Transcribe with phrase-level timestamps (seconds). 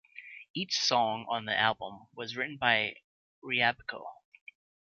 [0.55, 2.95] Each song on the album was written by
[3.43, 4.03] Riabko.